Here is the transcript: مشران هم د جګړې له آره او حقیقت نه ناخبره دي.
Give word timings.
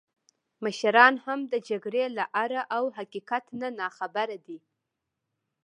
مشران 0.65 1.13
هم 1.25 1.39
د 1.51 1.53
جګړې 1.69 2.03
له 2.17 2.23
آره 2.43 2.61
او 2.75 2.83
حقیقت 2.97 3.43
نه 3.59 3.67
ناخبره 3.79 4.37
دي. 4.45 4.59